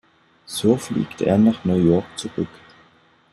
So 0.47 0.77
fliegt 0.77 1.21
er 1.21 1.37
nach 1.37 1.63
New 1.63 1.75
York 1.77 2.07
zurück. 2.17 2.49